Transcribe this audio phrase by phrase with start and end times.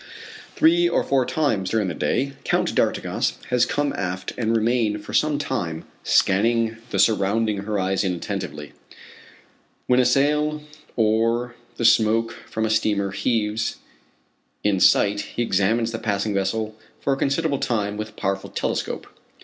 [0.55, 5.13] Three or four times during the day Count d'Artigas has come aft and remained for
[5.13, 8.71] some time scanning the surrounding horizon attentively.
[9.85, 10.63] When a sail
[10.95, 13.75] or the smoke from a steamer heaves
[14.63, 19.05] in sight he examines the passing vessel for a considerable time with a powerful telescope.